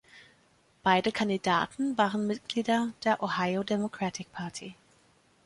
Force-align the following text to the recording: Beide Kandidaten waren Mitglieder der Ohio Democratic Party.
Beide 0.81 1.11
Kandidaten 1.11 1.95
waren 1.95 2.25
Mitglieder 2.25 2.91
der 3.03 3.21
Ohio 3.21 3.61
Democratic 3.63 4.31
Party. 4.33 4.73